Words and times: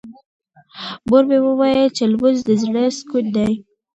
مور 1.07 1.23
مې 1.29 1.37
وویل 1.47 1.87
چې 1.97 2.03
لمونځ 2.11 2.39
د 2.47 2.49
زړه 2.63 2.83
سکون 2.97 3.25
دی. 3.35 3.51